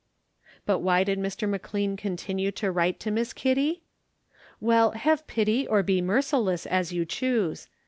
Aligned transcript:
But 0.65 0.79
why 0.79 1.03
did 1.03 1.19
Mr. 1.19 1.47
McLean 1.47 1.95
continue 1.95 2.51
to 2.53 2.71
write 2.71 2.99
to 3.01 3.11
Miss 3.11 3.33
Kitty? 3.33 3.83
Well, 4.59 4.93
have 4.93 5.27
pity 5.27 5.67
or 5.67 5.83
be 5.83 6.01
merciless 6.01 6.65
as 6.65 6.91
you 6.91 7.05
choose. 7.05 7.67